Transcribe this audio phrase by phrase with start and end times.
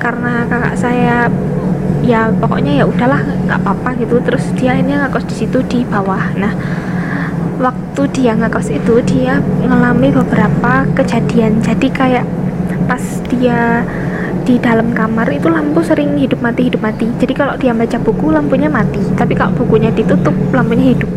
[0.00, 1.28] karena kakak saya
[2.00, 4.16] ya pokoknya ya udahlah nggak apa-apa gitu.
[4.24, 6.32] Terus dia ini ngekos di situ di bawah.
[6.40, 6.52] Nah
[7.60, 11.60] waktu dia ngekos itu dia mengalami beberapa kejadian.
[11.60, 12.24] Jadi kayak
[12.88, 13.84] pas dia
[14.48, 17.06] di dalam kamar itu lampu sering hidup mati hidup mati.
[17.20, 18.98] Jadi kalau dia baca buku lampunya mati.
[19.14, 21.10] Tapi kalau bukunya ditutup lampunya hidup.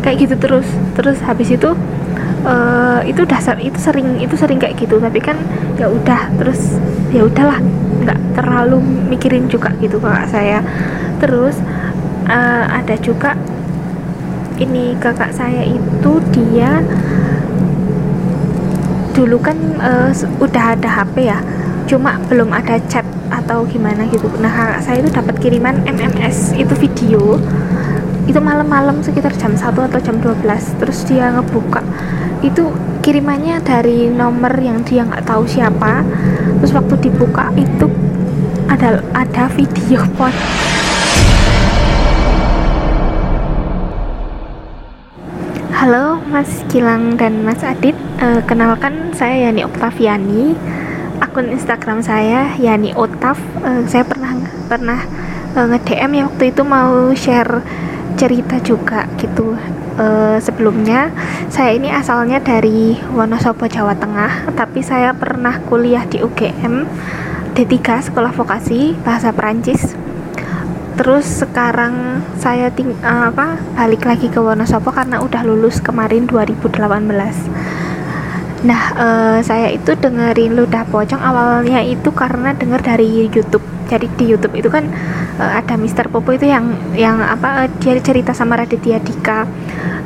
[0.00, 0.68] Kayak gitu terus.
[0.94, 1.74] Terus habis itu
[2.46, 5.02] uh, itu dasar itu sering itu sering kayak gitu.
[5.02, 5.34] Tapi kan
[5.76, 6.78] ya udah terus
[7.10, 7.58] ya udahlah
[8.02, 10.58] nggak terlalu mikirin juga gitu kakak saya.
[11.22, 11.56] Terus
[12.26, 13.38] uh, ada juga
[14.60, 16.82] ini kakak saya itu dia
[19.12, 21.38] dulu kan uh, udah ada HP ya
[21.90, 24.28] cuma belum ada chat atau gimana gitu.
[24.40, 27.36] Nah kakak saya itu dapat kiriman MMS itu video.
[28.22, 30.46] Itu malam-malam sekitar jam 1 atau jam 12
[30.78, 31.82] terus dia ngebuka.
[32.40, 32.70] Itu
[33.02, 36.06] kirimannya dari nomor yang dia nggak tahu siapa
[36.62, 37.90] terus waktu dibuka itu
[38.70, 40.30] ada ada video pot.
[45.74, 47.98] Halo Mas Gilang dan Mas Adit.
[48.22, 50.54] Uh, Kenalkan saya Yani Oktaviani.
[51.18, 54.30] Akun Instagram saya Yani Otaf uh, Saya pernah
[54.70, 55.02] pernah
[55.58, 57.58] uh, nge-DM ya waktu itu mau share
[58.22, 59.58] cerita juga gitu.
[59.98, 61.10] Uh, Sebelumnya
[61.50, 66.88] saya ini asalnya dari Wonosobo Jawa Tengah Tapi saya pernah kuliah di UGM
[67.52, 69.98] D3 Sekolah Vokasi Bahasa Perancis.
[70.96, 77.81] Terus sekarang saya ting uh, apa balik lagi ke Wonosobo karena udah lulus kemarin 2018
[78.62, 83.66] nah uh, saya itu dengerin ludah pocong awalnya itu karena denger dari YouTube.
[83.90, 84.88] Jadi di YouTube itu kan
[85.36, 89.44] uh, ada Mister Popo itu yang yang apa uh, dia cerita sama Raditya Dika.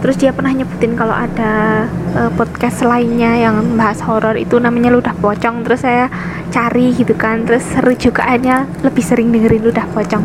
[0.00, 1.84] Terus dia pernah nyebutin kalau ada
[2.16, 5.62] uh, podcast lainnya yang bahas horor itu namanya ludah pocong.
[5.62, 6.08] Terus saya
[6.50, 7.46] cari gitu kan.
[7.46, 10.24] Terus seru juga hanya lebih sering dengerin ludah pocong.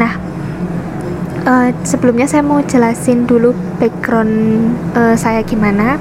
[0.00, 0.16] Nah,
[1.44, 4.32] uh, sebelumnya saya mau jelasin dulu background
[4.96, 6.00] uh, saya gimana.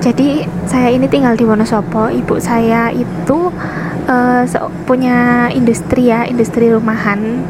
[0.00, 2.08] Jadi saya ini tinggal di Wonosobo.
[2.08, 3.52] Ibu saya itu
[4.08, 4.42] uh,
[4.88, 7.44] punya industri ya, industri rumahan,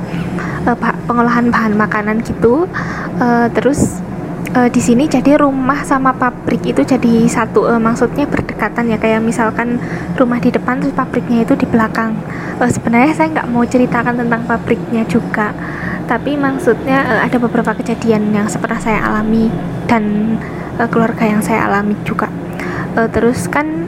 [0.66, 0.74] uh,
[1.06, 2.66] pengolahan bahan makanan gitu.
[3.22, 4.02] Uh, terus
[4.54, 9.22] uh, di sini jadi rumah sama pabrik itu jadi satu uh, maksudnya berdekatan ya kayak
[9.22, 9.78] misalkan
[10.18, 12.16] rumah di depan terus pabriknya itu di belakang
[12.58, 15.54] uh, sebenarnya saya nggak mau ceritakan tentang pabriknya juga
[16.10, 19.52] tapi maksudnya uh, ada beberapa kejadian yang pernah saya alami
[19.86, 20.36] dan
[20.88, 22.39] keluarga yang saya alami juga
[22.96, 23.86] uh, terus kan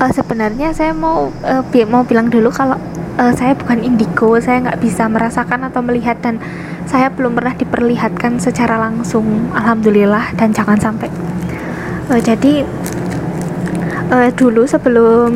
[0.00, 2.76] uh, sebenarnya saya mau uh, mau bilang dulu kalau
[3.18, 6.40] uh, saya bukan indigo saya nggak bisa merasakan atau melihat dan
[6.84, 11.08] saya belum pernah diperlihatkan secara langsung alhamdulillah dan jangan sampai.
[12.12, 12.68] Uh, jadi
[14.12, 15.32] uh, dulu sebelum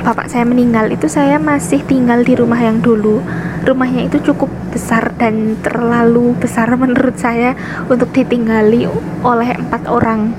[0.00, 3.20] bapak saya meninggal itu saya masih tinggal di rumah yang dulu.
[3.60, 7.52] Rumahnya itu cukup besar dan terlalu besar menurut saya
[7.92, 8.88] untuk ditinggali
[9.20, 10.32] oleh empat orang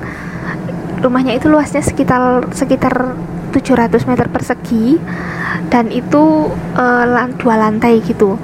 [1.01, 3.17] rumahnya itu luasnya sekitar sekitar
[3.51, 4.95] 700 meter persegi
[5.67, 6.47] dan itu
[6.77, 8.39] uh, dua lantai gitu.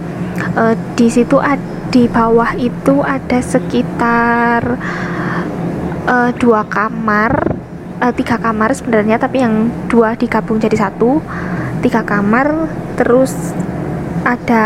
[0.57, 4.75] Uh, di situ ad, di bawah itu ada sekitar
[6.05, 7.55] uh, dua kamar
[8.03, 11.23] uh, tiga kamar sebenarnya tapi yang dua digabung jadi satu
[11.81, 13.33] tiga kamar terus
[14.25, 14.65] ada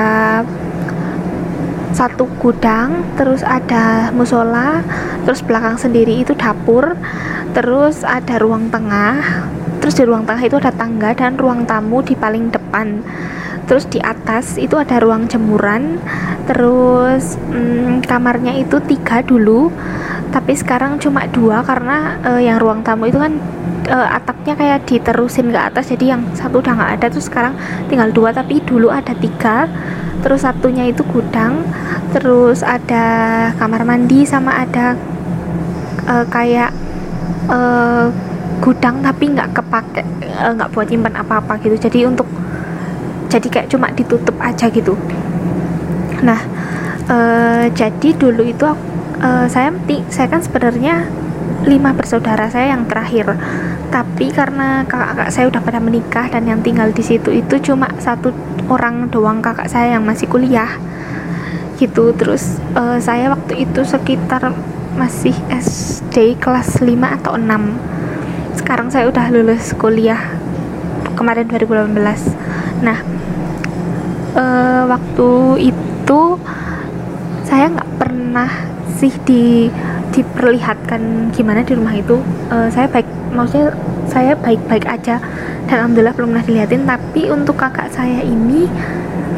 [1.92, 4.80] satu gudang terus ada musola
[5.28, 6.96] terus belakang sendiri itu dapur
[7.52, 9.48] terus ada ruang tengah.
[9.82, 13.02] Terus di ruang tengah itu ada tangga dan ruang tamu di paling depan.
[13.66, 15.98] Terus di atas itu ada ruang jemuran.
[16.46, 19.74] Terus hmm, kamarnya itu tiga dulu.
[20.32, 23.36] Tapi sekarang cuma dua karena uh, yang ruang tamu itu kan
[23.92, 25.92] uh, atapnya kayak diterusin ke atas.
[25.92, 27.06] Jadi yang satu udah nggak ada.
[27.10, 27.58] Terus sekarang
[27.90, 29.66] tinggal dua tapi dulu ada tiga.
[30.22, 31.66] Terus satunya itu gudang.
[32.14, 34.94] Terus ada kamar mandi sama ada
[36.06, 36.91] uh, kayak
[37.50, 38.08] uh,
[38.62, 41.76] gudang tapi nggak kepake nggak uh, buat nyimpan apa-apa gitu.
[41.78, 42.28] Jadi untuk
[43.32, 44.94] jadi kayak cuma ditutup aja gitu.
[46.22, 46.42] Nah
[47.10, 48.84] uh, jadi dulu itu aku
[49.22, 49.74] uh, saya
[50.12, 51.08] saya kan sebenarnya
[51.66, 53.38] lima bersaudara saya yang terakhir.
[53.92, 58.32] Tapi karena kakak-kakak saya udah pada menikah dan yang tinggal di situ itu cuma satu
[58.72, 60.80] orang doang kakak saya yang masih kuliah
[61.78, 62.16] gitu.
[62.16, 64.56] Terus uh, saya waktu itu sekitar
[64.96, 66.92] masih SD kelas 5
[67.22, 70.20] atau 6 sekarang saya udah lulus kuliah
[71.16, 73.00] kemarin 2018 nah
[74.36, 75.30] uh, waktu
[75.72, 76.22] itu
[77.48, 78.52] saya nggak pernah
[78.96, 79.68] sih di
[80.12, 82.20] diperlihatkan gimana di rumah itu.
[82.52, 83.72] Uh, saya baik maksudnya
[84.12, 85.18] saya baik-baik aja.
[85.68, 86.84] Dan alhamdulillah belum pernah dilihatin.
[86.84, 88.68] Tapi untuk kakak saya ini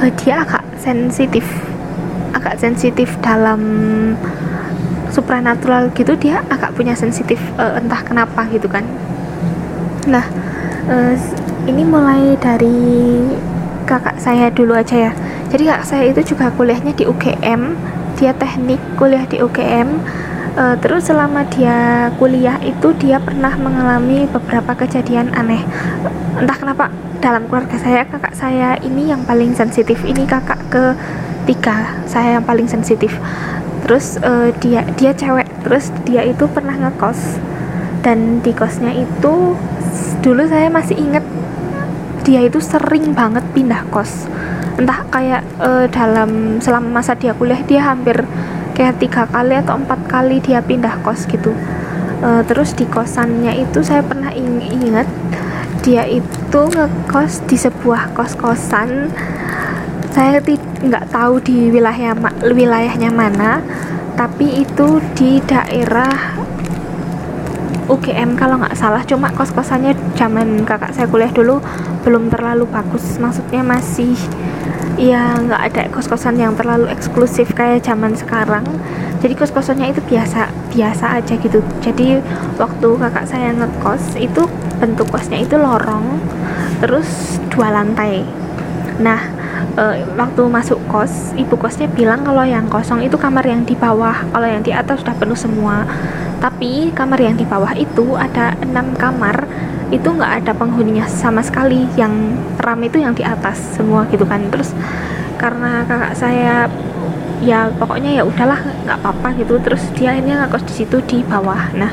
[0.02, 1.46] uh, dia agak sensitif.
[2.34, 3.62] Agak sensitif dalam
[5.14, 8.82] supranatural gitu dia agak punya sensitif uh, entah kenapa gitu kan.
[10.10, 10.26] Nah
[10.90, 11.14] uh,
[11.70, 13.22] ini mulai dari
[13.86, 15.12] kakak saya dulu aja ya.
[15.54, 17.78] Jadi kakak saya itu juga kuliahnya di UGM
[18.18, 20.02] dia teknik kuliah di UGM
[20.58, 25.62] uh, terus selama dia kuliah itu dia pernah mengalami beberapa kejadian aneh.
[26.42, 26.90] Entah kenapa
[27.22, 30.02] dalam keluarga saya kakak saya ini yang paling sensitif.
[30.02, 33.14] Ini kakak ketiga saya yang paling sensitif
[33.84, 35.48] terus uh, dia dia cewek.
[35.68, 37.40] Terus dia itu pernah ngekos.
[38.04, 39.56] Dan di kosnya itu
[40.20, 41.24] dulu saya masih inget
[42.24, 44.28] dia itu sering banget pindah kos.
[44.80, 48.24] Entah kayak uh, dalam selama masa dia kuliah dia hampir
[48.74, 51.52] kayak tiga kali atau empat kali dia pindah kos gitu.
[52.24, 55.08] Uh, terus di kosannya itu saya pernah ing inget
[55.84, 59.12] dia itu ngekos di sebuah kos-kosan
[60.14, 60.38] saya
[60.86, 62.14] nggak tahu di wilayah
[62.46, 63.66] wilayahnya mana
[64.14, 66.38] tapi itu di daerah
[67.90, 69.04] UGM kalau nggak salah.
[69.04, 71.60] Cuma kos-kosannya zaman kakak saya kuliah dulu
[72.08, 73.20] belum terlalu bagus.
[73.20, 74.16] Maksudnya masih
[74.96, 78.64] ya nggak ada kos-kosan yang terlalu eksklusif kayak zaman sekarang.
[79.20, 81.60] Jadi kos-kosannya itu biasa biasa aja gitu.
[81.84, 82.24] Jadi
[82.56, 84.48] waktu kakak saya ngekos itu
[84.80, 86.20] bentuk kosnya itu lorong
[86.80, 88.24] terus dua lantai.
[89.00, 89.43] Nah
[89.74, 89.86] e,
[90.16, 94.26] waktu masuk kos ibu kosnya bilang kalau yang kosong itu kamar yang di bawah.
[94.30, 95.86] Kalau yang di atas sudah penuh semua.
[96.40, 99.48] Tapi kamar yang di bawah itu ada enam kamar.
[99.94, 101.86] Itu nggak ada penghuninya sama sekali.
[101.98, 102.14] Yang
[102.60, 104.42] ram itu yang di atas semua gitu kan.
[104.54, 104.74] Terus
[105.38, 106.70] karena kakak saya
[107.44, 109.58] ya pokoknya ya udahlah nggak apa-apa gitu.
[109.62, 111.74] Terus dia akhirnya ngekos di situ di bawah.
[111.74, 111.92] Nah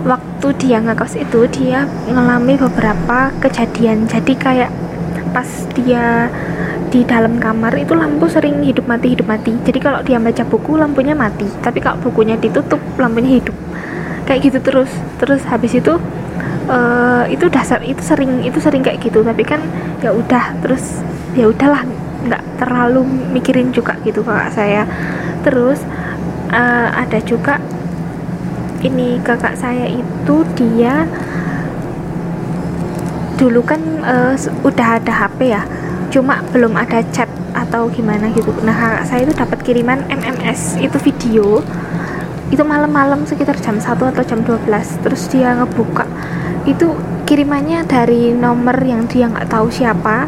[0.00, 4.08] waktu dia ngekos itu dia mengalami beberapa kejadian.
[4.08, 4.70] Jadi kayak
[5.30, 5.46] pas
[5.78, 6.28] dia
[6.90, 9.54] di dalam kamar itu lampu sering hidup mati hidup mati.
[9.62, 11.46] Jadi kalau dia baca buku lampunya mati.
[11.62, 13.54] Tapi kalau bukunya ditutup lampunya hidup.
[14.26, 14.90] Kayak gitu terus.
[15.22, 15.94] Terus habis itu
[16.66, 19.22] uh, itu dasar itu sering itu sering kayak gitu.
[19.22, 19.62] Tapi kan
[20.02, 20.98] ya udah terus
[21.38, 21.86] ya udahlah
[22.26, 24.82] nggak terlalu mikirin juga gitu kakak saya.
[25.46, 25.78] Terus
[26.50, 27.62] uh, ada juga
[28.82, 31.06] ini kakak saya itu dia
[33.38, 34.34] dulu kan uh,
[34.66, 35.64] udah ada HP ya
[36.10, 38.50] cuma belum ada chat atau gimana gitu.
[38.66, 41.62] Nah kakak saya itu dapat kiriman MMS itu video.
[42.50, 44.66] Itu malam-malam sekitar jam 1 atau jam 12
[45.06, 46.02] terus dia ngebuka.
[46.66, 46.98] Itu
[47.30, 50.26] kirimannya dari nomor yang dia nggak tahu siapa.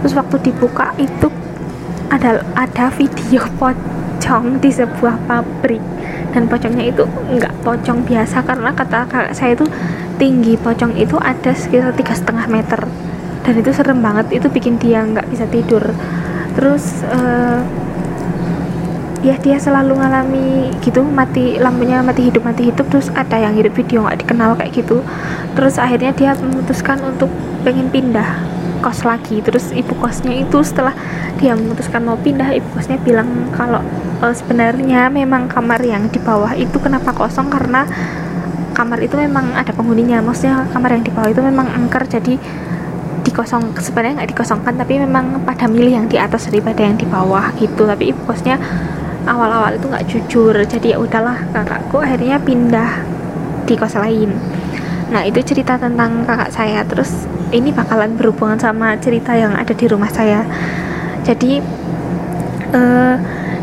[0.00, 1.28] Terus waktu dibuka itu
[2.08, 5.84] ada ada video pocong di sebuah pabrik.
[6.32, 9.68] Dan pocongnya itu nggak pocong biasa karena kata kakak saya itu
[10.16, 10.56] tinggi.
[10.56, 12.88] Pocong itu ada sekitar tiga setengah meter
[13.48, 15.80] dan itu serem banget itu bikin dia nggak bisa tidur.
[16.52, 17.64] Terus uh,
[19.24, 23.72] ya dia selalu ngalami gitu mati lampunya mati hidup mati hidup terus ada yang hidup
[23.72, 25.00] video nggak dikenal kayak gitu.
[25.56, 27.32] Terus akhirnya dia memutuskan untuk
[27.64, 28.36] pengen pindah
[28.84, 29.40] kos lagi.
[29.40, 30.92] Terus ibu kosnya itu setelah
[31.40, 33.80] dia memutuskan mau pindah ibu kosnya bilang kalau
[34.20, 37.48] uh, sebenarnya memang kamar yang di bawah itu kenapa kosong?
[37.48, 37.88] Karena
[38.76, 40.20] kamar itu memang ada penghuninya.
[40.20, 42.36] Maksudnya kamar yang di bawah itu memang angker jadi
[43.24, 47.52] dikosong sebenarnya nggak dikosongkan tapi memang pada milih yang di atas daripada yang di bawah
[47.58, 47.86] gitu.
[47.86, 48.58] Tapi ibu kosnya
[49.28, 53.04] awal-awal itu nggak jujur jadi ya udahlah kakakku akhirnya pindah
[53.68, 54.32] di kos lain.
[55.08, 56.80] Nah itu cerita tentang kakak saya.
[56.84, 60.44] Terus ini bakalan berhubungan sama cerita yang ada di rumah saya.
[61.24, 61.60] Jadi
[62.72, 63.16] uh,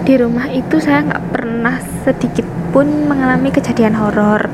[0.05, 4.45] di rumah itu saya nggak pernah sedikit pun mengalami kejadian horor.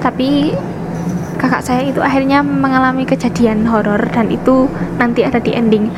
[0.00, 0.52] Tapi
[1.44, 4.64] kakak saya itu akhirnya mengalami kejadian horor dan itu
[4.96, 5.92] nanti ada di ending.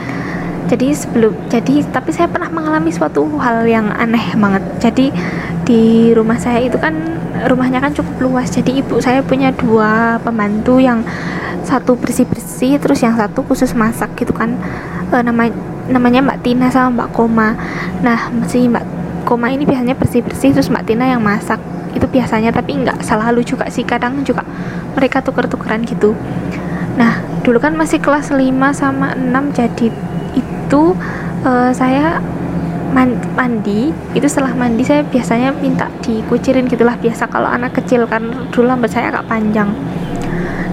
[0.66, 4.66] Jadi sebelum jadi tapi saya pernah mengalami suatu hal yang aneh banget.
[4.82, 5.14] Jadi
[5.62, 6.98] di rumah saya itu kan
[7.46, 8.50] rumahnya kan cukup luas.
[8.50, 11.06] Jadi ibu saya punya dua pembantu yang
[11.62, 14.58] satu bersih bersih terus yang satu khusus masak gitu kan.
[15.14, 15.46] E, nama
[15.86, 17.54] namanya Mbak Tina sama Mbak Koma.
[18.02, 18.82] Nah si Mbak
[19.22, 21.62] Koma ini biasanya bersih bersih terus Mbak Tina yang masak
[21.96, 23.82] itu biasanya tapi nggak selalu juga sih.
[23.82, 24.44] Kadang juga
[24.92, 26.12] mereka tuker-tukeran gitu.
[27.00, 28.40] Nah dulu kan masih kelas 5
[28.76, 29.86] sama 6 jadi
[30.36, 30.82] itu
[31.44, 32.20] uh, saya
[33.36, 33.92] mandi.
[34.16, 36.96] Itu setelah mandi saya biasanya minta dikucirin gitulah.
[36.96, 39.72] Biasa kalau anak kecil kan dulu lambat saya agak panjang.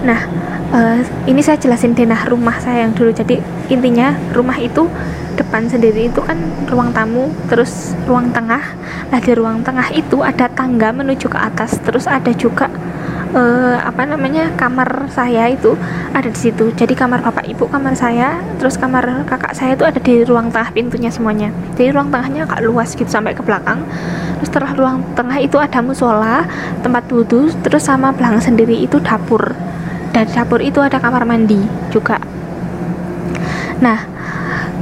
[0.04, 0.20] Nah
[0.72, 3.12] uh, ini saya jelasin denah rumah saya yang dulu.
[3.12, 4.88] Jadi intinya rumah itu
[5.34, 6.38] depan sendiri itu kan
[6.70, 8.62] ruang tamu terus ruang tengah.
[9.10, 11.76] Nah di ruang tengah itu ada tangga menuju ke atas.
[11.82, 12.70] Terus ada juga
[13.34, 15.74] uh, apa namanya kamar saya itu
[16.14, 16.70] ada di situ.
[16.72, 20.70] Jadi kamar bapak ibu kamar saya terus kamar kakak saya itu ada di ruang tengah
[20.70, 21.50] pintunya semuanya.
[21.74, 23.82] Jadi ruang tengahnya agak luas gitu sampai ke belakang.
[24.40, 26.46] Terus setelah ruang tengah itu ada musola
[26.80, 29.52] tempat wudhu terus sama belakang sendiri itu dapur.
[30.14, 31.58] Dan dapur itu ada kamar mandi
[31.90, 32.22] juga.
[33.82, 34.14] Nah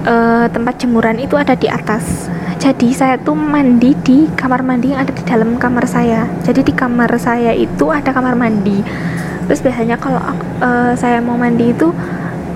[0.06, 2.28] uh, tempat jemuran itu ada di atas.
[2.62, 6.30] Jadi saya tuh mandi di kamar mandi yang ada di dalam kamar saya.
[6.46, 8.82] Jadi di kamar saya itu ada kamar mandi.
[9.50, 10.22] Terus biasanya kalau
[10.62, 11.90] uh, saya mau mandi itu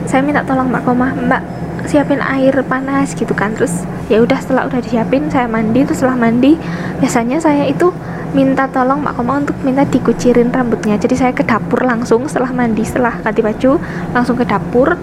[0.06, 1.42] saya minta tolong mbak koma mbak
[1.90, 3.58] siapin air panas gitu kan.
[3.58, 5.82] Terus ya udah setelah udah disiapin saya mandi.
[5.82, 6.54] Terus setelah mandi
[7.02, 7.90] biasanya saya itu
[8.30, 10.94] minta tolong mbak koma untuk minta dikucirin rambutnya.
[11.02, 13.82] Jadi saya ke dapur langsung setelah mandi setelah ganti baju
[14.14, 14.94] langsung ke dapur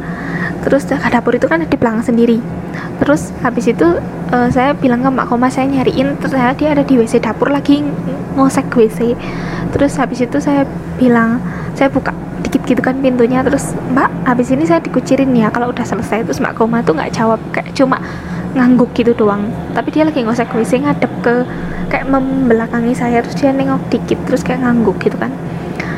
[0.64, 2.40] terus dapur itu kan di belakang sendiri.
[3.04, 4.00] Terus habis itu
[4.32, 6.16] uh, saya bilang ke mbak koma saya nyariin.
[6.18, 7.84] Ternyata dia ada di WC dapur lagi
[8.34, 9.14] ngosek WC
[9.74, 10.70] terus habis itu saya
[11.02, 11.42] bilang
[11.74, 13.44] saya buka dikit gitu kan pintunya.
[13.44, 15.52] Terus mbak habis ini saya dikucirin ya.
[15.52, 16.24] Kalau udah selesai.
[16.24, 18.00] Terus mbak koma tuh nggak jawab kayak cuma
[18.56, 19.52] ngangguk gitu doang.
[19.76, 21.44] Tapi dia lagi ngosek WC ngadep ke
[21.92, 23.20] kayak membelakangi saya.
[23.20, 25.34] Terus dia nengok dikit terus kayak ngangguk gitu kan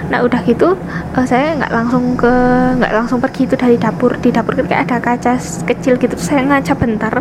[0.05, 0.77] nah udah gitu
[1.17, 2.33] uh, saya nggak langsung ke
[2.77, 4.13] nggak langsung pergi itu dari dapur.
[4.21, 5.33] Di dapur kan kayak ada kaca
[5.65, 6.15] kecil gitu.
[6.19, 7.13] Saya ngaca bentar.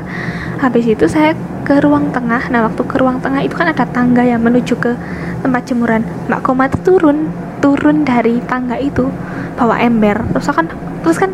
[0.60, 1.32] Habis itu saya
[1.64, 2.50] ke ruang tengah.
[2.52, 4.92] Nah waktu ke ruang tengah itu kan ada tangga yang menuju ke
[5.40, 6.04] tempat jemuran.
[6.28, 7.32] Mbak koma tuh turun
[7.64, 9.08] turun dari tangga itu
[9.56, 10.20] bawa ember.
[10.36, 10.66] Terus kan
[11.00, 11.30] terus kan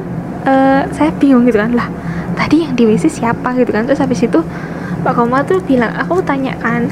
[0.47, 1.75] uh, saya bingung gitu kan.
[1.75, 1.91] Lah
[2.39, 3.91] tadi yang di WC siapa gitu kan.
[3.91, 4.41] Terus habis itu
[5.01, 6.85] mbak koma tuh bilang aku tanya kan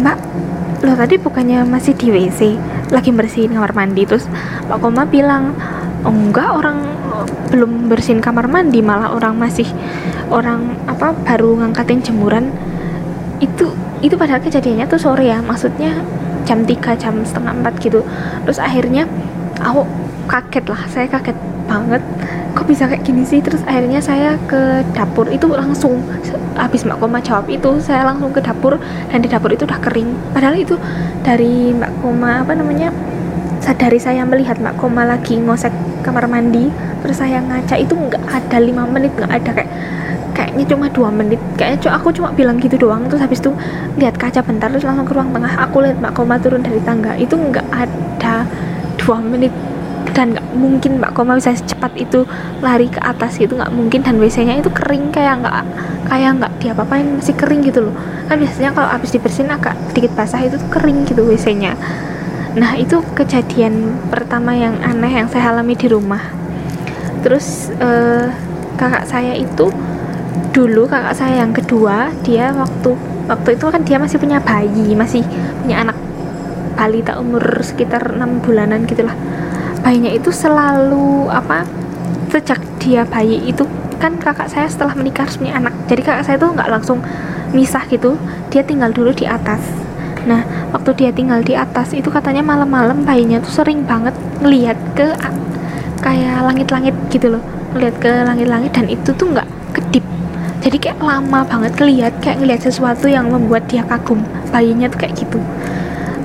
[0.00, 0.16] mbak
[0.84, 2.40] lo tadi bukannya masih di WC
[2.92, 4.28] lagi bersihin kamar mandi terus
[4.68, 5.56] Pak Koma bilang
[6.04, 6.78] enggak orang
[7.50, 9.66] belum bersihin kamar mandi malah orang masih
[10.30, 12.50] orang apa baru ngangkatin jemuran.
[13.38, 13.72] Itu
[14.04, 15.96] itu padahal kejadiannya tuh sore ya maksudnya
[16.46, 18.00] jam 3 jam setengah 4 gitu.
[18.46, 19.08] Terus akhirnya
[19.58, 19.86] aku
[20.26, 22.02] kaget lah saya kaget banget
[22.54, 23.42] kok bisa kayak gini sih?
[23.42, 26.02] Terus akhirnya saya ke dapur itu langsung
[26.56, 28.80] habis Mbak Koma jawab itu saya langsung ke dapur
[29.12, 30.10] dan di dapur itu udah kering.
[30.32, 30.74] Padahal itu
[31.22, 32.90] dari Mbak Koma apa namanya
[33.60, 35.72] sadari saya melihat Mbak Koma lagi ngosek
[36.02, 36.70] kamar mandi
[37.02, 39.70] terus saya ngaca itu nggak ada lima menit nggak ada kayak
[40.36, 41.40] kayaknya cuma dua menit.
[41.56, 43.52] Kayaknya aku cuma bilang gitu doang terus habis itu
[43.96, 47.16] lihat kaca bentar terus langsung ke ruang tengah aku lihat Mbak Koma turun dari tangga.
[47.16, 48.44] Itu nggak ada
[48.96, 49.52] dua menit
[50.16, 52.24] dan nggak mungkin Mbak Koma bisa secepat itu
[52.64, 54.00] lari ke atas gitu nggak mungkin.
[54.00, 55.54] Dan WC-nya itu kering kayak nggak
[56.08, 57.94] kayak nggak diapa-apain masih kering gitu loh.
[58.32, 61.76] Kan biasanya kalau habis dibersihin agak sedikit basah itu tuh kering gitu WC-nya
[62.56, 66.24] nah itu kejadian pertama yang aneh yang saya alami di rumah.
[67.20, 68.32] Terus uh,
[68.80, 69.68] kakak saya itu
[70.56, 72.96] dulu kakak saya yang kedua dia waktu
[73.28, 75.20] waktu itu kan dia masih punya bayi masih
[75.60, 75.96] punya anak
[76.76, 79.12] balita umur sekitar enam bulanan gitulah
[79.86, 81.62] bayinya itu selalu apa
[82.26, 83.62] sejak dia bayi itu
[84.02, 85.70] kan kakak saya setelah menikah harus punya anak.
[85.86, 86.98] Jadi kakak saya tuh nggak langsung
[87.54, 88.18] misah gitu.
[88.50, 89.62] Dia tinggal dulu di atas.
[90.26, 90.42] Nah
[90.74, 94.12] waktu dia tinggal di atas itu katanya malam-malam bayinya tuh sering banget
[94.42, 95.06] ngelihat ke
[96.02, 97.42] kayak langit-langit gitu loh.
[97.78, 100.02] Ngelihat ke langit-langit dan itu tuh nggak kedip.
[100.66, 104.18] Jadi kayak lama banget ngelihat kayak ngelihat sesuatu yang membuat dia kagum.
[104.50, 105.38] Bayinya tuh kayak gitu.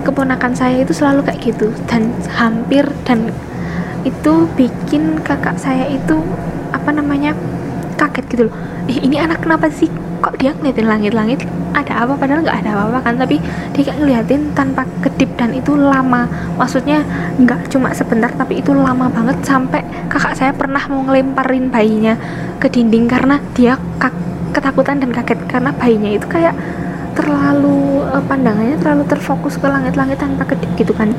[0.02, 1.70] Keponakan saya itu selalu kayak gitu.
[1.86, 3.30] Dan hampir dan
[4.02, 6.18] itu bikin kakak saya itu
[6.72, 7.38] apa namanya
[8.00, 8.56] kaget gitu loh.
[8.90, 9.88] Eh, ini anak kenapa sih?
[10.22, 11.46] Kok dia ngeliatin langit-langit?
[11.74, 12.14] Ada apa?
[12.18, 13.38] Padahal nggak ada apa-apa kan tapi
[13.74, 16.26] dia kayak ngeliatin tanpa kedip dan itu lama.
[16.58, 17.06] Maksudnya
[17.38, 22.18] nggak cuma sebentar tapi itu lama banget sampai kakak saya pernah mau ngelemparin bayinya
[22.58, 23.78] ke dinding karena dia
[24.54, 25.40] ketakutan dan kaget.
[25.46, 26.54] Karena bayinya itu kayak
[27.12, 31.12] terlalu uh, pandangannya terlalu terfokus ke langit-langit tanpa kedip gitu kan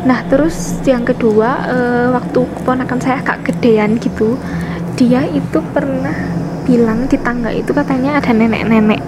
[0.00, 4.40] nah terus yang kedua uh, waktu keponakan saya agak gedean gitu
[5.00, 6.12] dia itu pernah
[6.68, 9.00] bilang di tangga itu katanya ada nenek-nenek.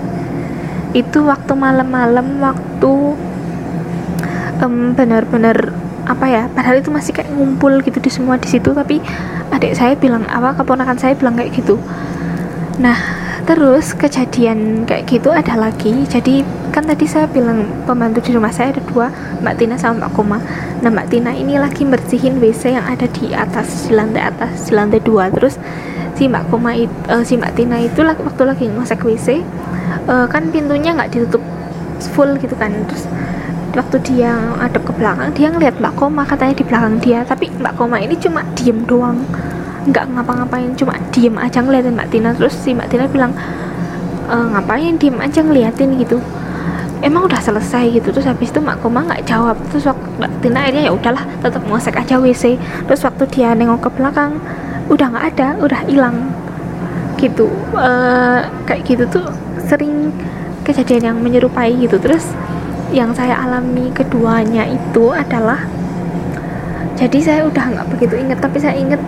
[0.96, 2.92] Itu waktu malam-malam waktu
[4.58, 5.70] um, benar-benar
[6.02, 8.98] apa ya padahal itu masih kayak ngumpul gitu di semua di situ tapi
[9.54, 11.78] adik saya bilang apa keponakan saya bilang kayak gitu.
[12.82, 12.98] Nah
[13.46, 16.08] terus kejadian kayak gitu ada lagi.
[16.08, 19.12] Jadi kan tadi saya bilang pembantu di rumah saya ada dua
[19.44, 20.40] Mbak Tina sama Mbak Koma
[20.80, 24.72] nah Mbak Tina ini lagi bersihin WC yang ada di atas di lantai atas di
[24.72, 25.28] lantai dua.
[25.28, 25.60] Terus
[26.16, 29.44] si Mbak Koma itu uh, eh, si Mbak Tina itu waktu lagi ngosek WC
[30.08, 31.44] uh, kan pintunya nggak ditutup
[32.16, 32.72] full gitu kan.
[32.88, 33.04] Terus
[33.76, 37.20] waktu dia ada ke belakang dia ngeliat Mbak Koma katanya di belakang dia.
[37.28, 39.20] Tapi Mbak Koma ini cuma diem doang.
[39.86, 42.32] Nggak ngapa-ngapain cuma diem aja ngeliatin Mbak Tina.
[42.32, 43.36] Terus si Mbak Tina bilang
[44.30, 45.98] e, ngapain diem aja ngeliatin?
[45.98, 46.22] gitu
[47.02, 48.14] emang udah selesai gitu.
[48.14, 49.58] Terus habis itu mak koma nggak jawab.
[49.74, 52.56] Terus waktu mbak Tina akhirnya ya udahlah tetap ngosek aja WC
[52.86, 54.38] terus waktu dia nengok ke belakang
[54.88, 56.16] udah nggak ada udah hilang.
[57.18, 57.50] Gitu.
[57.74, 59.26] Uh, kayak gitu tuh
[59.66, 60.14] sering
[60.62, 61.98] kejadian yang menyerupai gitu.
[61.98, 62.30] Terus
[62.94, 65.64] yang saya alami keduanya itu adalah
[66.92, 69.00] jadi saya udah nggak begitu inget tapi saya inget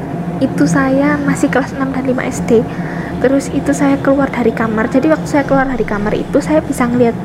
[0.43, 2.51] itu saya masih kelas 6 dan 5 SD
[3.25, 4.93] terus itu saya keluar dari kamar.
[4.93, 7.17] Jadi waktu saya keluar dari kamar itu saya bisa ngeliat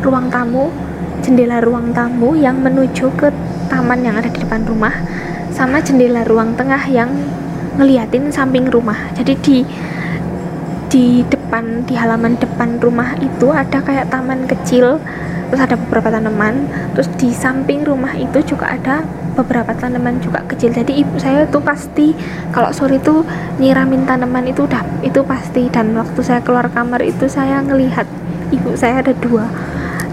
[0.00, 0.72] ruang tamu
[1.20, 3.28] jendela ruang tamu yang menuju ke
[3.68, 4.90] taman yang ada di depan rumah
[5.52, 7.12] sama jendela ruang tengah yang
[7.76, 8.96] ngeliatin samping rumah.
[9.12, 9.56] Jadi di
[10.88, 14.96] di depan di halaman depan rumah itu ada kayak taman kecil
[15.52, 16.64] terus ada beberapa tanaman.
[16.96, 19.04] Terus di samping rumah itu juga ada
[19.36, 20.72] beberapa tanaman juga kecil.
[20.72, 22.16] Jadi ibu saya tuh pasti
[22.56, 23.20] kalau sore itu
[23.60, 25.68] nyiramin tanaman itu udah itu pasti.
[25.68, 28.08] Dan waktu saya keluar kamar itu saya ngelihat
[28.48, 29.44] ibu saya ada dua.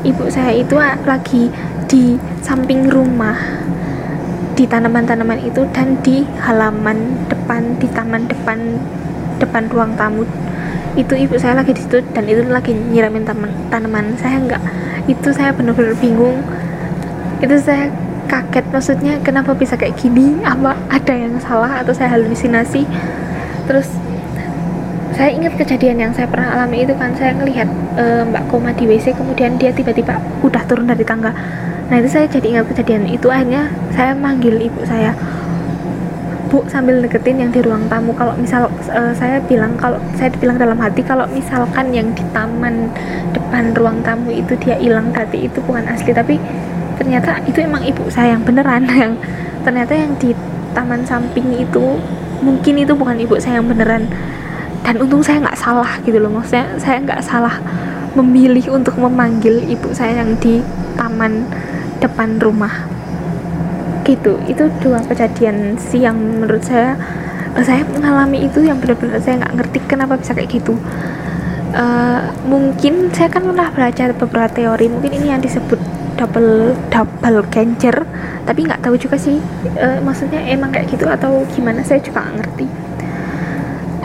[0.04, 0.76] Ibu saya itu
[1.08, 1.48] lagi
[1.88, 3.40] di samping rumah
[4.60, 8.60] di tanaman-tanaman itu dan di halaman depan di taman depan
[9.40, 10.28] depan ruang tamu
[10.98, 14.16] itu ibu saya lagi di situ dan itu lagi nyiramin taman tanaman.
[14.18, 14.62] Saya enggak
[15.06, 16.42] itu saya benar-benar bingung.
[17.42, 17.90] Itu saya
[18.30, 20.38] kaget maksudnya kenapa bisa kayak gini?
[20.46, 22.86] Apa ada yang salah atau saya halusinasi?
[23.66, 23.90] Terus
[25.18, 27.68] saya ingat kejadian yang saya pernah alami itu kan saya ngelihat
[28.00, 30.16] e, Mbak Koma di WC kemudian dia tiba-tiba
[30.46, 31.36] udah turun dari tangga.
[31.90, 33.28] Nah itu saya jadi ingat kejadian itu.
[33.28, 35.12] Akhirnya saya manggil ibu saya
[36.50, 38.12] bu sambil deketin yang di ruang tamu.
[38.18, 42.90] Kalau misal uh, saya bilang kalau saya bilang dalam hati kalau misalkan yang di taman
[43.32, 46.10] depan ruang tamu itu dia hilang berarti itu bukan asli.
[46.12, 46.42] Tapi
[46.98, 49.14] ternyata itu emang ibu saya yang beneran yang
[49.62, 50.34] ternyata yang di
[50.74, 52.02] taman samping itu
[52.42, 54.10] mungkin itu bukan ibu saya yang beneran.
[54.82, 56.34] Dan untung saya nggak salah gitu loh.
[56.34, 57.62] Maksudnya saya nggak salah
[58.18, 60.66] memilih untuk memanggil ibu saya yang di
[60.98, 61.46] taman
[62.02, 62.99] depan rumah
[64.10, 64.42] gitu.
[64.50, 66.98] Itu dua kejadian sih yang menurut saya
[67.54, 70.74] uh, saya mengalami itu yang benar-benar saya nggak ngerti kenapa bisa kayak gitu.
[71.70, 75.78] Uh, mungkin saya kan pernah belajar beberapa teori mungkin ini yang disebut
[76.18, 78.10] double double cancer
[78.44, 79.38] tapi nggak tahu juga sih
[79.78, 82.68] uh, maksudnya emang kayak gitu atau gimana saya juga nggak ngerti.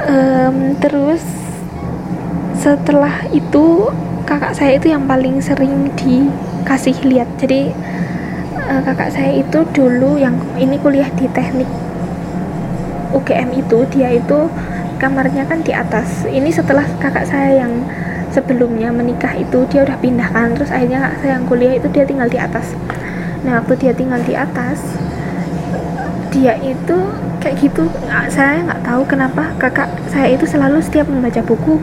[0.05, 1.25] Um, terus
[2.61, 3.88] setelah itu
[4.29, 7.29] kakak saya itu yang paling sering dikasih lihat.
[7.40, 7.73] Jadi
[8.68, 11.68] uh, kakak saya itu dulu yang ini kuliah di teknik
[13.14, 14.50] UGM itu dia itu
[14.98, 16.27] kamarnya kan di atas.
[16.27, 17.87] Ini setelah kakak saya yang
[18.35, 22.27] sebelumnya menikah itu dia udah pindahkan terus akhirnya kakak saya yang kuliah itu dia tinggal
[22.27, 22.74] di atas.
[23.46, 24.83] Nah waktu dia tinggal di atas
[26.35, 26.98] dia itu
[27.38, 27.87] kayak gitu.
[28.27, 31.79] Saya nggak tahu kenapa kakak saya itu selalu setiap membaca buku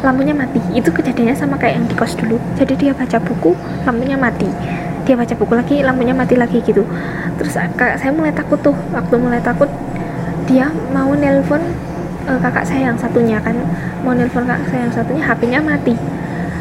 [0.00, 0.64] lampunya mati.
[0.72, 2.40] Itu kejadiannya sama kayak yang di kos dulu.
[2.56, 3.52] Jadi dia baca buku
[3.84, 4.48] lampunya mati
[5.08, 6.84] dia baca buku lagi lampunya mati lagi gitu.
[7.40, 8.76] Terus kakak saya mulai takut tuh.
[8.92, 9.72] Waktu mulai takut
[10.44, 11.64] dia mau nelpon
[12.28, 13.56] uh, kakak saya yang satunya kan.
[14.04, 15.96] Mau nelpon kakak saya yang satunya HP-nya mati.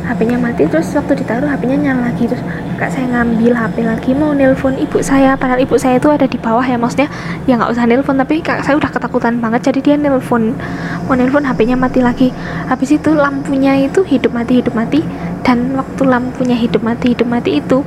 [0.07, 2.23] HP-nya mati terus waktu ditaruh HP-nya nyala lagi.
[2.31, 2.39] Terus
[2.79, 5.35] kakak saya ngambil HP lagi mau nelpon ibu saya.
[5.35, 7.11] Padahal ibu saya itu ada di bawah ya maksudnya
[7.51, 8.15] ya nggak usah nelpon.
[8.15, 10.55] Tapi kakak saya udah ketakutan banget jadi dia nelpon.
[11.03, 12.31] Mau nelpon HP-nya mati lagi.
[12.71, 15.03] Habis itu lampunya itu hidup mati hidup mati.
[15.43, 17.83] Dan waktu lampunya hidup mati hidup mati itu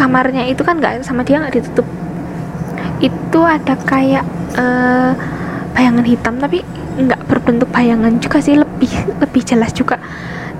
[0.00, 1.84] kamarnya itu kan nggak sama dia nggak ditutup.
[3.04, 4.24] Itu ada kayak
[4.56, 5.12] uh,
[5.76, 6.64] bayangan hitam tapi
[6.96, 8.88] nggak berbentuk bayangan juga sih lebih
[9.20, 10.00] lebih jelas juga.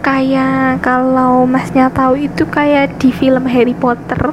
[0.04, 4.32] Kayak kalau masnya tahu itu kayak di film Harry Potter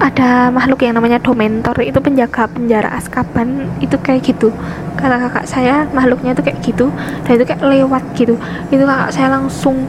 [0.00, 4.48] ada makhluk yang namanya Dementor itu penjaga penjara Azkaban itu kayak gitu.
[4.96, 6.86] Kata kakak saya makhluknya itu kayak gitu
[7.26, 8.34] dan itu kayak lewat gitu.
[8.72, 9.86] Itu kakak saya langsung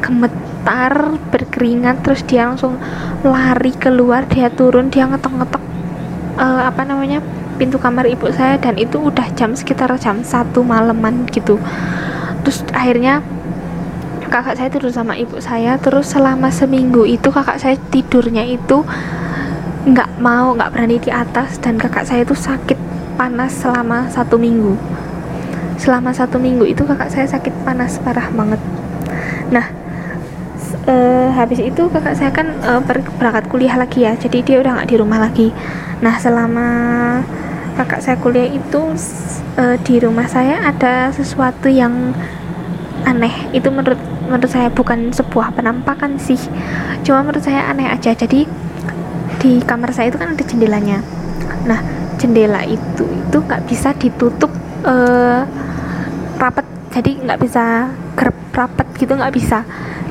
[0.00, 0.32] gemet
[0.66, 2.74] gemetar berkeringat terus dia langsung
[3.22, 5.62] lari keluar dia turun dia ngetok-ngetok
[6.42, 7.22] uh, apa namanya
[7.54, 11.62] pintu kamar ibu saya dan itu udah jam sekitar jam satu malaman gitu.
[12.42, 13.22] Terus akhirnya
[14.26, 18.82] kakak saya tidur sama ibu saya terus selama seminggu itu kakak saya tidurnya itu
[19.86, 22.76] nggak mau nggak berani di atas dan kakak saya itu sakit
[23.14, 24.74] panas selama satu minggu.
[25.78, 28.58] Selama satu minggu itu kakak saya sakit panas parah banget.
[29.54, 29.85] Nah
[30.84, 32.80] uh, habis itu kakak saya kan uh,
[33.16, 35.48] berangkat kuliah lagi ya jadi dia udah nggak di rumah lagi.
[36.04, 36.68] Nah selama
[37.80, 38.80] kakak saya kuliah itu
[39.56, 42.12] uh, di rumah saya ada sesuatu yang
[43.08, 43.32] aneh.
[43.56, 46.38] Itu menurut menurut saya bukan sebuah penampakan sih.
[47.06, 48.12] Cuma menurut saya aneh aja.
[48.12, 48.44] Jadi
[49.40, 51.00] di kamar saya itu kan ada jendelanya.
[51.64, 51.80] Nah
[52.16, 54.52] jendela itu itu nggak bisa ditutup
[54.84, 55.44] uh,
[56.36, 56.64] rapet.
[56.96, 59.60] Jadi nggak bisa gerep rapet gitu nggak bisa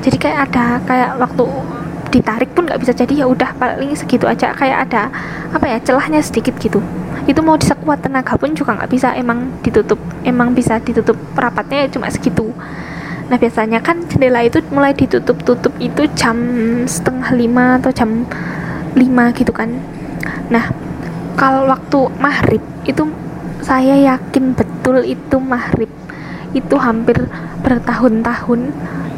[0.04, 1.44] jadi kayak ada kayak waktu
[2.10, 4.54] ditarik pun nggak bisa jadi ya udah paling segitu aja.
[4.56, 5.02] Kayak ada
[5.52, 6.80] apa ya celahnya sedikit gitu.
[7.26, 12.08] Itu mau disekuat tenaga pun juga nggak bisa emang ditutup emang bisa ditutup rapatnya cuma
[12.08, 12.54] segitu.
[13.26, 16.38] Nah biasanya kan jendela itu mulai ditutup-tutup itu jam
[16.86, 18.22] setengah lima atau jam
[18.94, 19.74] lima gitu kan.
[20.48, 20.70] Nah
[21.34, 23.02] kalau waktu maghrib itu
[23.60, 25.90] saya yakin betul itu maghrib.
[26.54, 27.26] Itu hampir
[27.66, 28.60] bertahun-tahun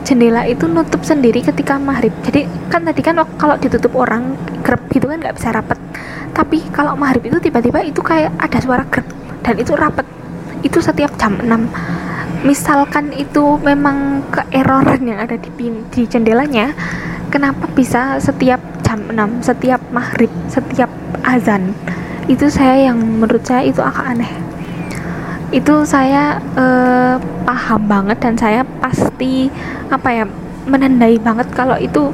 [0.08, 2.16] jendela itu nutup sendiri ketika maghrib.
[2.24, 5.76] Jadi kan tadi kan kalau ditutup orang grep gitu kan nggak bisa rapet.
[6.32, 9.04] Tapi kalau maghrib itu tiba-tiba itu kayak ada suara grep
[9.44, 10.08] dan itu rapet.
[10.64, 12.08] Itu setiap jam 6
[12.46, 15.50] misalkan itu memang keeroran yang ada di,
[15.90, 16.70] di jendelanya
[17.34, 20.88] kenapa bisa setiap jam 6 setiap maghrib setiap
[21.26, 21.74] azan?
[22.30, 24.47] Itu saya yang menurut saya itu agak aneh
[25.48, 27.16] itu saya uh,
[27.48, 29.48] paham banget dan saya pasti
[29.88, 30.24] apa ya
[30.68, 32.12] menandai banget kalau itu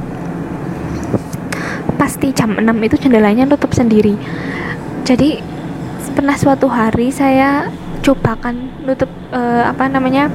[1.99, 4.15] pasti jam 6 itu jendelanya tutup sendiri.
[5.03, 5.43] Jadi
[6.15, 7.67] pernah suatu hari saya
[7.99, 10.31] cobakan nutup uh, apa namanya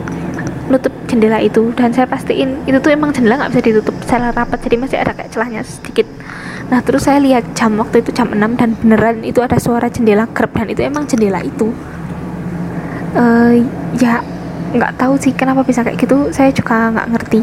[0.69, 4.61] nutup jendela itu dan saya pastiin itu tuh emang jendela nggak bisa ditutup saya rapat
[4.63, 6.05] jadi masih ada kayak celahnya sedikit.
[6.69, 10.29] Nah terus saya lihat jam waktu itu jam 6 dan beneran itu ada suara jendela
[10.29, 11.73] grep dan itu emang jendela itu
[13.16, 13.55] uh,
[13.99, 14.23] ya
[14.70, 16.31] nggak tahu sih kenapa bisa kayak gitu.
[16.31, 17.40] Saya juga nggak ngerti.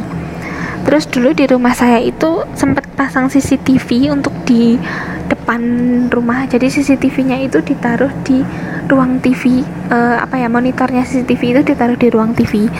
[0.87, 4.79] Terus dulu di rumah saya itu sempat pasang CCTV untuk di
[5.27, 5.59] depan
[6.07, 6.47] rumah.
[6.47, 8.39] Jadi CCTV-nya itu ditaruh di
[8.87, 12.71] ruang TV uh, eh, apa ya monitornya CCTV itu ditaruh di ruang TV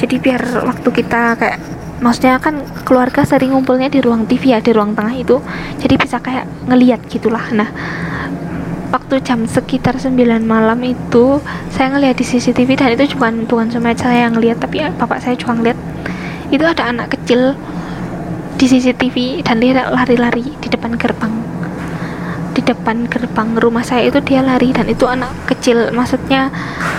[0.00, 1.60] jadi biar waktu kita kayak
[2.00, 5.36] maksudnya kan keluarga sering ngumpulnya di ruang TV ya di ruang tengah itu.
[5.76, 7.44] Jadi bisa kayak ngeliat gitulah.
[7.52, 7.68] Nah
[8.90, 11.38] waktu jam sekitar 9 malam itu
[11.70, 15.22] saya ngeliat di CCTV dan itu bukan bukan cuma saya yang ngeliat tapi ya, bapak
[15.22, 15.78] saya juga ngeliat
[16.50, 17.54] itu ada anak kecil
[18.58, 21.32] di CCTV dan dia lari-lari di depan gerbang.
[22.50, 26.50] Di depan gerbang rumah saya itu dia lari dan itu anak kecil maksudnya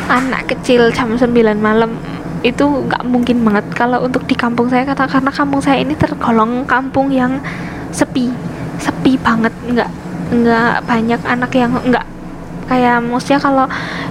[0.08, 1.28] anak kecil jam 9
[1.60, 2.00] malam
[2.42, 3.68] itu nggak mungkin banget.
[3.76, 7.38] Kalau untuk di kampung saya kata karena kampung saya ini tergolong kampung yang
[7.92, 8.32] sepi
[8.80, 9.92] sepi banget nggak
[10.32, 12.06] nggak banyak anak yang nggak
[12.72, 13.66] kayak maksudnya kalau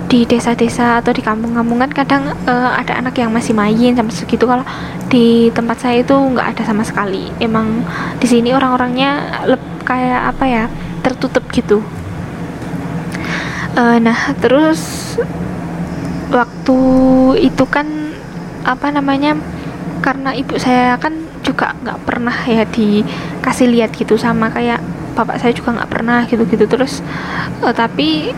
[0.05, 4.45] di desa-desa atau di kampung-kampung kan kadang uh, ada anak yang masih main sama segitu.
[4.45, 4.67] Kalau
[5.09, 7.33] di tempat saya itu nggak ada sama sekali.
[7.41, 7.81] Emang
[8.21, 9.41] di sini orang-orangnya
[9.89, 10.65] kayak apa ya
[11.01, 11.81] tertutup gitu.
[13.81, 15.17] Uh, nah terus
[16.29, 16.79] waktu
[17.41, 17.87] itu kan
[18.69, 19.41] apa namanya
[20.05, 25.53] karena ibu saya kan juga nggak pernah ya dikasih lihat gitu sama kayak bapak saya
[25.53, 27.05] juga nggak pernah gitu-gitu terus.
[27.61, 28.33] Uh, tapi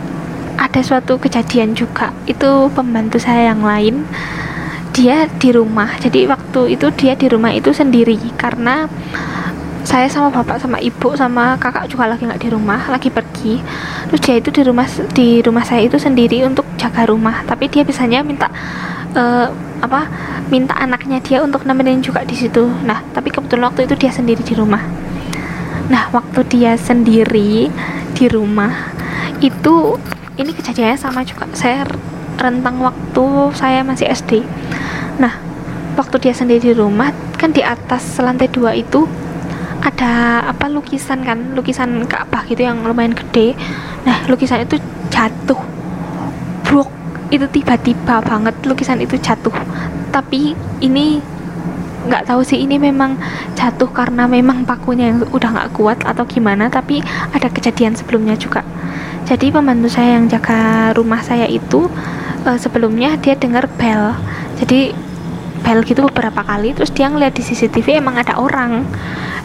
[0.57, 4.05] ada suatu kejadian juga itu pembantu saya yang lain
[4.93, 5.89] dia di rumah.
[5.97, 8.87] Jadi waktu itu dia di rumah itu sendiri karena
[9.83, 13.59] saya sama bapak sama ibu sama kakak juga lagi nggak di rumah lagi pergi.
[14.13, 17.43] Terus dia itu di rumah di rumah saya itu sendiri untuk jaga rumah.
[17.49, 18.53] Tapi dia biasanya minta
[19.17, 19.49] uh,
[19.83, 20.07] apa
[20.53, 22.69] minta anaknya dia untuk nemenin juga di situ.
[22.85, 24.85] Nah tapi kebetulan waktu itu dia sendiri di rumah
[25.93, 27.69] nah waktu dia sendiri
[28.17, 28.73] di rumah
[29.45, 30.01] itu
[30.41, 31.45] ini kejadiannya sama juga.
[31.53, 31.85] Saya
[32.41, 34.41] rentang waktu saya masih SD
[35.21, 35.37] nah
[36.01, 39.05] waktu dia sendiri di rumah kan di atas lantai dua itu
[39.83, 41.53] ada apa lukisan kan?
[41.59, 43.59] Lukisan Ka'bah gitu yang lumayan gede.
[44.07, 44.79] Nah lukisan itu
[45.11, 45.59] jatuh.
[46.63, 46.89] Brok.
[47.35, 49.53] Itu tiba-tiba banget lukisan itu jatuh.
[50.15, 51.19] Tapi ini
[52.03, 53.15] nggak tahu sih ini memang
[53.55, 56.99] jatuh karena memang pakunya yang udah nggak kuat atau gimana tapi
[57.31, 58.67] ada kejadian sebelumnya juga.
[59.23, 61.87] Jadi pembantu saya yang jaga rumah saya itu
[62.43, 64.19] uh, sebelumnya dia dengar bel.
[64.59, 64.91] Jadi
[65.63, 68.83] bel gitu beberapa kali terus dia ngeliat di CCTV emang ada orang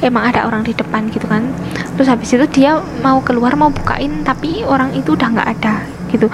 [0.01, 1.45] emang ada orang di depan gitu kan.
[1.93, 6.25] Terus habis itu dia mau keluar mau bukain tapi orang itu udah nggak ada gitu.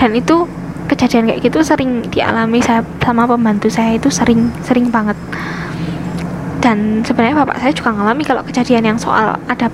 [0.00, 0.48] Dan itu
[0.86, 5.18] kejadian kayak gitu sering dialami saya sama pembantu saya itu sering sering banget
[6.60, 9.68] dan sebenarnya bapak saya juga ngalami kalau kejadian yang soal ada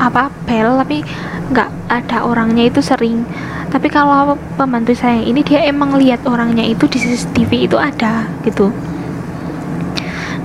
[0.00, 1.04] apa bel tapi
[1.50, 3.26] nggak ada orangnya itu sering.
[3.70, 8.70] Tapi kalau pembantu saya ini dia emang lihat orangnya itu di CCTV itu ada gitu.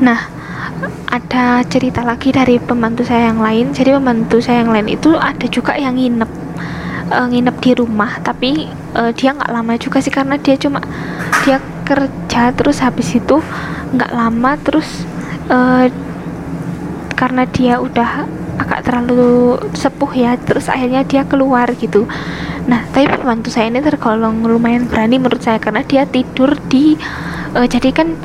[0.01, 0.29] Nah
[1.09, 3.71] ada cerita lagi dari pembantu saya yang lain.
[3.71, 6.31] Jadi pembantu saya yang lain itu ada juga yang nginep
[7.13, 8.21] uh, nginep di rumah.
[8.21, 10.81] Tapi uh, dia nggak lama juga sih karena dia cuma
[11.45, 13.39] dia kerja terus habis itu
[13.93, 15.05] nggak lama terus
[15.49, 15.85] uh,
[17.15, 22.07] karena dia udah agak terlalu sepuh ya terus akhirnya dia keluar gitu.
[22.65, 26.95] Nah tapi pembantu saya ini tergolong lumayan berani menurut saya karena dia tidur di
[27.55, 28.15] uh, jadi kan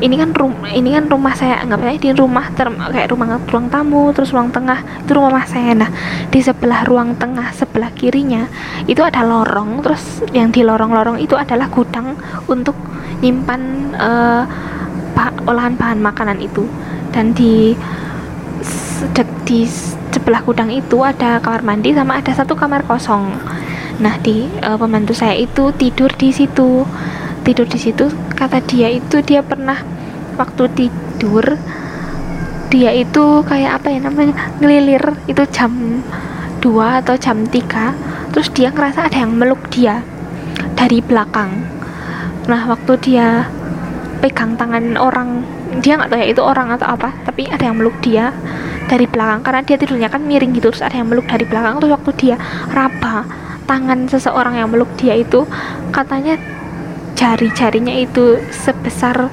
[0.00, 3.68] ini kan rumah ini kan rumah saya anggap aja di rumah ter kayak rumah ruang
[3.68, 5.76] tamu terus ruang tengah itu rumah saya.
[5.76, 5.90] Nah
[6.32, 8.48] di sebelah ruang tengah sebelah kirinya
[8.88, 12.16] itu ada lorong terus yang di lorong-lorong itu adalah gudang
[12.48, 12.74] untuk
[13.20, 13.60] nyimpan
[14.00, 14.44] uh,
[15.44, 16.64] olahan bahan makanan itu.
[17.12, 17.76] Dan di
[19.48, 19.64] di
[20.12, 23.32] sebelah gudang itu ada kamar mandi sama ada satu kamar kosong.
[24.00, 26.84] Nah di uh, pembantu saya itu tidur di situ.
[27.40, 29.76] Tidur di situ kata dia itu dia pernah
[30.36, 31.56] waktu tidur
[32.70, 35.04] dia itu kayak apa ya namanya ngelilir.
[35.26, 36.04] Itu jam
[36.60, 40.04] 2 atau jam 3 terus dia ngerasa ada yang meluk dia
[40.76, 41.50] dari belakang.
[42.46, 43.48] Nah waktu dia
[44.20, 45.42] pegang tangan orang.
[45.80, 48.30] Dia nggak tahu ya itu orang atau apa tapi ada yang meluk dia
[48.86, 49.40] dari belakang.
[49.42, 51.80] Karena dia tidurnya kan miring gitu terus ada yang meluk dari belakang.
[51.80, 52.36] Terus waktu dia
[52.70, 53.24] raba
[53.64, 55.46] tangan seseorang yang meluk dia itu
[55.94, 56.36] katanya
[57.14, 59.28] jari-jarinya itu sebesar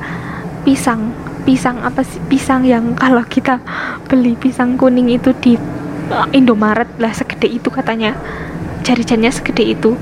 [0.67, 1.12] pisang.
[1.47, 2.19] Pisang apa sih?
[2.28, 3.63] Pisang yang kalau kita
[4.12, 5.56] beli pisang kuning itu di
[6.12, 8.19] uh, Indomaret lah segede itu katanya.
[8.84, 9.95] Jari-jarinya segede itu.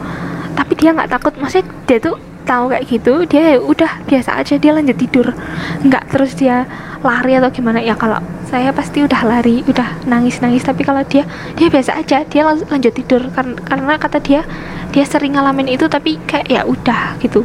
[0.58, 1.38] Tapi dia nggak takut.
[1.38, 5.34] Maksudnya dia tuh tahu kayak gitu dia ya udah biasa aja dia lanjut tidur.
[5.82, 6.70] Nggak terus dia
[7.02, 7.82] lari atau gimana.
[7.82, 11.26] Ya kalau saya pasti udah lari udah nangis nangis tapi kalau dia
[11.58, 13.28] dia biasa aja dia lanjut tidur.
[13.34, 14.46] Karena karena kata dia
[14.94, 17.42] dia sering ngalamin itu tapi kayak ya udah gitu.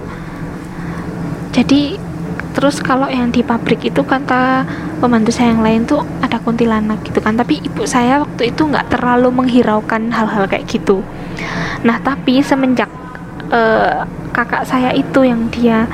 [1.50, 1.98] Jadi
[2.50, 4.66] terus kalau yang di pabrik itu kata
[4.98, 7.34] pembantu saya yang lain tuh ada kuntilanak gitu kan.
[7.40, 11.00] Tapi ibu saya waktu itu nggak terlalu menghiraukan hal-hal kayak gitu.
[11.82, 12.99] Nah tapi semenjak
[13.50, 15.86] uh, kakak saya itu yang dia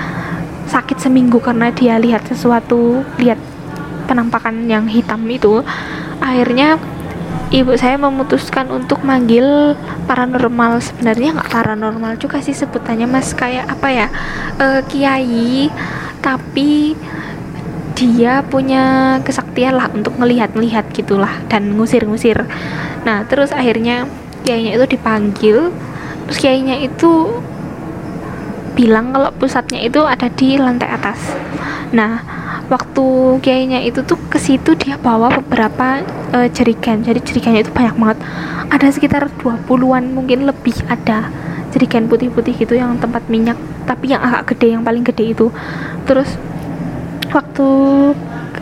[0.67, 3.39] sakit seminggu karena dia lihat sesuatu lihat
[4.07, 5.65] penampakan yang hitam itu.
[6.23, 6.79] Akhirnya
[7.51, 9.75] ibu saya memutuskan untuk manggil
[10.07, 10.79] paranormal.
[10.81, 13.35] Sebenarnya nggak paranormal juga sih sebutannya mas.
[13.35, 14.07] Kayak apa ya?
[14.61, 15.71] Uh, kiai
[16.23, 16.99] tapi
[17.97, 22.45] dia punya kesaktian lah untuk melihat-melihat gitulah dan ngusir-ngusir.
[23.09, 24.05] Nah terus akhirnya
[24.45, 25.73] kiainya itu dipanggil
[26.27, 27.31] terus kiainya itu
[28.77, 31.19] bilang kalau pusatnya itu ada di lantai atas.
[31.97, 32.21] Nah
[32.69, 36.05] waktu kiainya itu tuh ke situ dia bawa beberapa
[36.37, 37.01] uh, jerigen.
[37.01, 38.19] Jadi jerigennya itu banyak banget.
[38.69, 41.33] Ada sekitar 20-an mungkin lebih ada
[41.73, 45.49] jerigen putih-putih gitu yang tempat minyak tapi yang agak gede yang paling gede itu.
[46.05, 46.37] Terus
[47.33, 47.69] waktu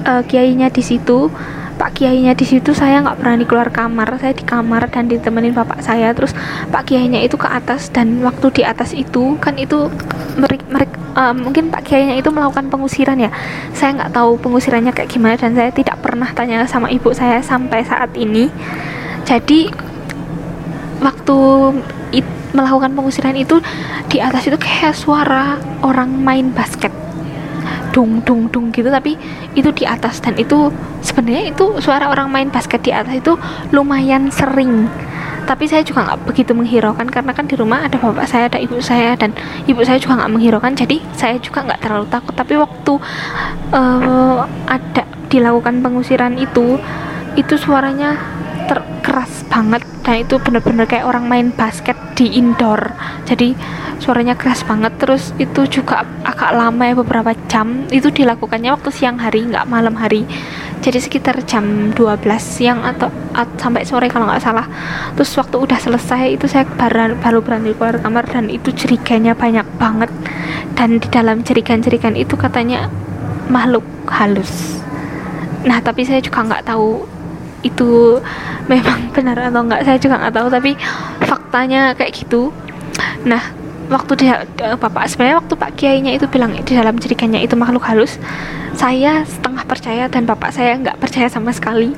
[0.06, 1.32] uh, kiainya di situ
[1.74, 4.18] Pak Kiainya di situ saya nggak berani keluar kamar.
[4.22, 6.14] Saya di kamar dan ditemenin bapak saya.
[6.14, 6.30] Terus
[6.70, 9.90] Pak Kiainya itu ke atas dan waktu di atas itu kan itu
[10.38, 13.30] mereka mereka uh, mungkin Pak Kiainya itu melakukan pengusiran ya.
[13.74, 17.82] Saya nggak tahu pengusirannya kayak gimana dan saya tidak pernah tanya sama ibu saya sampai
[17.82, 18.46] saat ini.
[19.26, 19.66] Jadi
[21.02, 21.38] waktu
[22.14, 23.58] it, melakukan pengusiran itu
[24.06, 27.03] di atas itu kayak suara orang main basket
[27.94, 29.14] dung dung dung gitu tapi
[29.54, 30.18] itu di atas.
[30.18, 33.38] Dan itu sebenarnya itu suara orang main basket di atas itu
[33.70, 34.90] lumayan sering.
[35.44, 38.80] Tapi saya juga nggak begitu menghiraukan karena kan di rumah ada bapak saya ada ibu
[38.80, 39.30] saya dan
[39.70, 40.74] ibu saya juga nggak menghiraukan.
[40.74, 42.34] Jadi saya juga nggak terlalu takut.
[42.34, 42.92] Tapi waktu
[43.70, 46.82] uh, ada dilakukan pengusiran itu
[47.34, 48.14] itu suaranya
[49.14, 49.82] terkeras banget.
[50.02, 52.90] Dan itu bener-bener kayak orang main basket di indoor.
[53.30, 53.54] Jadi
[54.02, 54.90] suaranya keras banget.
[54.98, 57.86] Terus itu juga agak lama ya beberapa jam.
[57.94, 60.26] Itu dilakukannya waktu siang hari nggak malam hari.
[60.82, 63.06] Jadi sekitar jam 12 siang atau
[63.38, 64.66] at, sampai sore kalau nggak salah.
[65.14, 68.26] Terus waktu udah selesai itu saya baru, baru berani keluar kamar.
[68.26, 70.10] Dan itu ceriganya banyak banget.
[70.74, 72.90] Dan di dalam jerigan-jerigan itu katanya
[73.46, 74.82] makhluk halus.
[75.62, 77.13] Nah tapi saya juga nggak tahu
[77.64, 78.20] itu
[78.68, 80.72] memang benar atau enggak saya juga nggak tahu tapi
[81.24, 82.54] faktanya kayak gitu.
[83.24, 83.42] Nah
[83.88, 88.16] waktu dia bapak sebenarnya waktu pak kiainya itu bilang di dalam jerikannya itu makhluk halus
[88.74, 91.94] saya setengah percaya dan bapak saya nggak percaya sama sekali.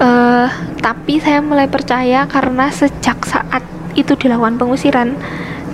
[0.00, 0.48] Uh,
[0.80, 3.60] tapi saya mulai percaya karena sejak saat
[3.92, 5.12] itu dilakukan pengusiran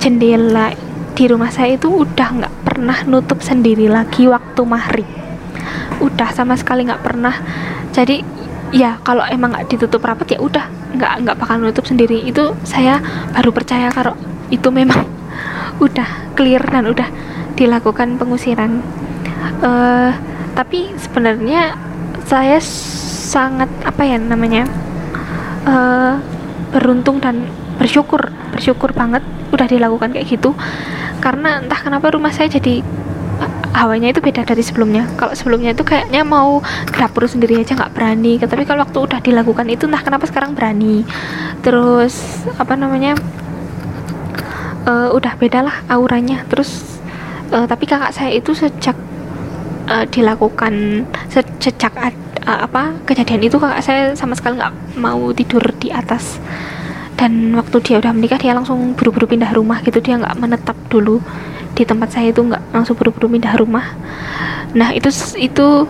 [0.03, 0.75] jendela
[1.15, 5.09] di rumah saya itu udah nggak pernah nutup sendiri lagi waktu maghrib.
[6.03, 7.35] Udah sama sekali nggak pernah
[7.97, 8.21] jadi
[8.77, 12.21] ya kalau emang nggak ditutup rapat ya udah nggak nggak bakal nutup sendiri.
[12.29, 13.01] Itu saya
[13.33, 14.13] baru percaya kalau
[14.53, 15.09] itu memang
[15.85, 17.09] udah clear dan udah
[17.57, 18.85] dilakukan pengusiran.
[19.65, 20.13] Uh,
[20.53, 21.73] tapi sebenarnya
[22.29, 24.69] saya sangat apa ya namanya
[25.65, 26.21] uh,
[26.77, 27.49] beruntung dan
[27.81, 29.25] bersyukur bersyukur banget
[29.57, 30.53] udah dilakukan kayak gitu.
[31.25, 32.85] Karena entah kenapa rumah saya jadi
[33.77, 35.05] hawanya itu beda dari sebelumnya.
[35.21, 36.65] Kalau sebelumnya itu kayaknya mau
[36.97, 38.41] dapur sendiri aja nggak berani.
[38.41, 41.05] Tapi kalau waktu udah dilakukan itu entah kenapa sekarang berani.
[41.61, 43.13] Terus apa namanya
[44.89, 46.49] uh, udah beda lah auranya.
[46.49, 47.01] Terus
[47.53, 48.97] uh, tapi kakak saya itu sejak
[49.93, 51.93] uh, dilakukan se sejak
[52.49, 56.41] uh, apa kejadian itu kakak saya sama sekali nggak mau tidur di atas.
[57.17, 60.01] Dan waktu dia udah menikah dia langsung buru-buru pindah rumah gitu.
[60.01, 61.21] Dia nggak menetap dulu
[61.77, 63.93] di tempat saya itu nggak langsung buru-buru pindah rumah.
[64.73, 65.85] Nah itu itu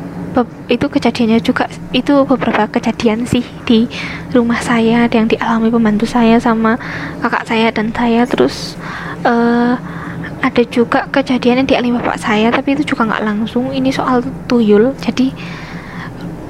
[0.68, 1.64] itu kejadiannya juga
[1.96, 3.88] itu beberapa kejadian sih di
[4.36, 6.76] rumah saya yang dialami pembantu saya sama
[7.24, 8.26] kakak saya dan saya.
[8.28, 8.76] Terus
[9.24, 9.78] uh,
[10.44, 13.72] ada juga kejadian yang dialami bapak saya tapi itu juga nggak langsung.
[13.72, 14.20] Ini soal
[14.50, 15.32] tuyul jadi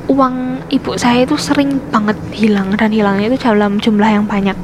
[0.06, 4.56] uang ibu saya itu sering banget hilang dan hilangnya itu dalam jumlah yang banyak.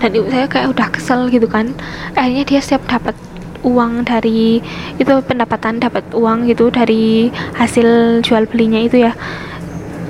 [0.00, 1.76] Dan ibu saya kayak udah kesel gitu kan.
[2.16, 3.16] Akhirnya dia setiap dapat
[3.62, 4.58] uang dari
[4.98, 9.14] itu pendapatan dapat uang gitu dari hasil jual belinya itu ya.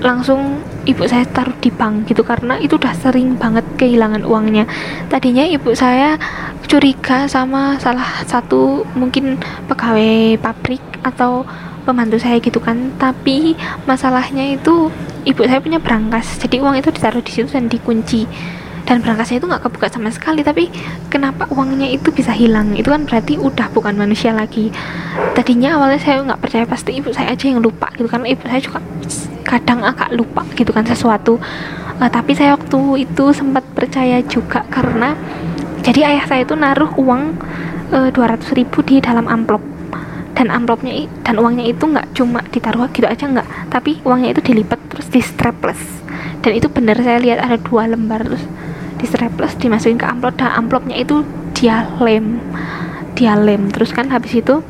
[0.03, 4.67] Langsung ibu saya taruh di bank gitu karena itu udah sering banget kehilangan uangnya.
[5.07, 6.19] Tadinya ibu saya
[6.67, 9.39] curiga sama salah satu mungkin
[9.71, 11.47] pegawai pabrik atau
[11.87, 12.91] pembantu saya gitu kan.
[12.99, 13.55] Tapi
[13.87, 14.91] masalahnya itu
[15.23, 18.27] ibu saya punya berangkas jadi uang itu ditaruh di situ dan dikunci
[18.83, 20.67] dan berangkasnya itu nggak kebuka sama sekali tapi
[21.07, 22.75] kenapa uangnya itu bisa hilang?
[22.75, 24.75] Itu kan berarti udah bukan manusia lagi.
[25.39, 28.61] Tadinya awalnya saya nggak percaya pasti ibu saya aja yang lupa gitu karena ibu saya
[28.61, 28.81] juga
[29.47, 31.39] kadang agak lupa gitu kan sesuatu.
[32.03, 35.15] Uh, tapi saya waktu itu sempat percaya juga karena
[35.87, 37.39] jadi ayah saya itu naruh uang
[37.95, 39.63] uh, eh, 200 ribu di dalam amplop.
[40.33, 44.81] Dan amplopnya dan uangnya itu nggak cuma ditaruh gitu aja nggak tapi uangnya itu dilipat
[44.91, 45.79] terus di strapless.
[46.43, 48.43] Dan itu benar saya lihat ada dua lembar terus
[49.03, 51.27] di strapless dimasukin ke amplop dan amplopnya itu
[51.59, 52.39] dia lem
[53.19, 53.69] dia lem.
[53.75, 54.63] Terus kan habis itu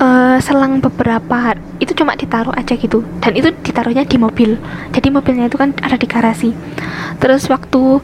[0.00, 3.04] uh, selang beberapa hari itu cuma ditaruh aja gitu.
[3.20, 4.56] Dan itu ditaruhnya di mobil.
[4.96, 6.50] Jadi mobilnya itu kan ada di garasi.
[7.20, 8.00] Terus waktu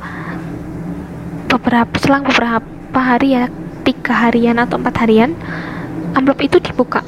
[1.50, 3.50] beberapa selang beberapa hari ya
[3.82, 5.32] tiga harian atau empat harian
[6.14, 7.00] amplop itu dibuka.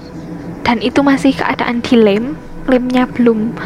[0.65, 2.35] Dan itu masih keadaan di lem
[2.71, 3.59] lemnya belum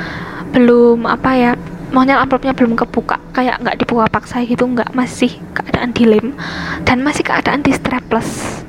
[0.56, 1.52] belum apa ya
[1.94, 6.34] maunya amplopnya belum kebuka kayak nggak dibuka paksa gitu nggak masih keadaan dilem
[6.82, 8.62] dan masih keadaan di strapless.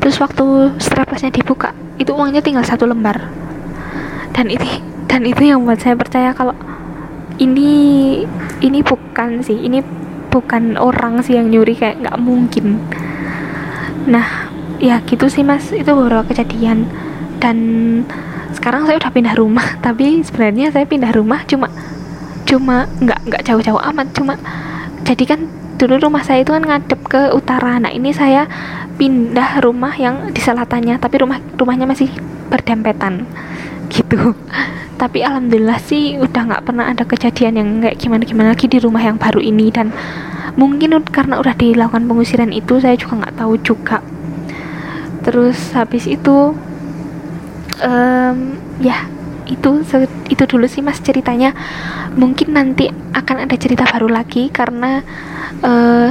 [0.00, 3.18] Terus waktu straplessnya dibuka itu uangnya tinggal satu lembar.
[4.32, 6.56] Dan ini dan itu yang buat saya percaya kalau
[7.36, 8.22] ini
[8.64, 9.84] ini bukan sih ini
[10.32, 12.80] bukan orang sih yang nyuri kayak nggak mungkin.
[14.08, 14.48] Nah
[14.80, 15.72] ya gitu sih mas.
[15.72, 16.88] Itu beberapa kejadian.
[17.36, 17.58] Dan
[18.56, 21.68] sekarang saya udah pindah rumah tapi sebenarnya saya pindah rumah cuma
[22.46, 24.06] cuma nggak nggak jauh-jauh amat.
[24.14, 24.38] Cuma
[25.02, 25.40] jadi kan
[25.76, 27.76] dulu rumah saya itu kan ngadep ke utara.
[27.76, 28.48] Nah ini saya
[28.96, 32.08] pindah rumah yang di selatannya tapi rumah rumahnya masih
[32.48, 33.28] berdempetan
[33.92, 34.16] gitu.
[34.96, 39.04] Tapi alhamdulillah sih udah nggak pernah ada kejadian yang kayak gimana gimana lagi di rumah
[39.04, 39.68] yang baru ini.
[39.68, 39.92] Dan
[40.56, 44.00] mungkin karena udah dilakukan pengusiran itu saya juga nggak tahu juga.
[45.20, 46.56] Terus habis itu
[47.84, 48.38] um,
[48.80, 49.04] ya
[49.46, 49.82] itu
[50.28, 51.54] itu dulu sih mas ceritanya.
[52.18, 55.00] Mungkin nanti akan ada cerita baru lagi karena
[55.62, 56.10] uh,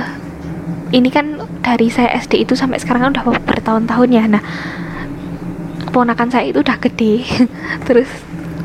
[0.95, 4.23] ini kan dari saya SD itu sampai sekarang kan udah bertahun-tahun ya.
[4.29, 4.43] Nah
[5.91, 7.23] ponakan saya itu udah gede.
[7.87, 8.07] Terus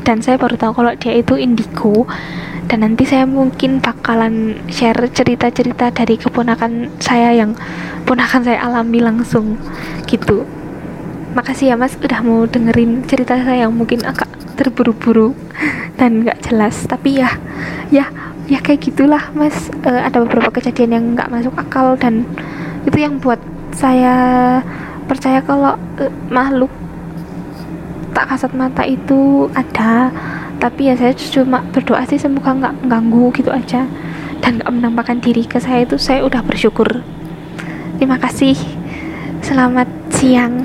[0.01, 2.07] dan saya baru tahu kalau dia itu indigo.
[2.71, 7.51] Dan nanti saya mungkin bakalan share cerita-cerita dari keponakan saya yang
[8.07, 9.59] ponakan saya alami langsung
[10.07, 10.47] gitu.
[11.35, 14.30] Makasih ya mas udah mau dengerin cerita saya yang mungkin agak
[14.61, 15.33] terburu-buru
[15.97, 16.85] dan nggak jelas.
[16.85, 17.33] Tapi ya
[17.89, 18.05] ya
[18.45, 19.73] ya kayak gitulah mas.
[19.81, 22.29] Uh, ada beberapa kejadian yang nggak masuk akal dan
[22.85, 23.41] itu yang buat
[23.73, 24.13] saya
[25.09, 26.69] percaya kalau uh, makhluk
[28.13, 30.13] tak kasat mata itu ada.
[30.61, 33.89] Tapi ya saya cuma berdoa sih semoga nggak ganggu gitu aja
[34.45, 37.01] dan nggak menampakkan diri ke saya itu saya udah bersyukur.
[37.97, 38.53] Terima kasih.
[39.41, 40.61] Selamat siang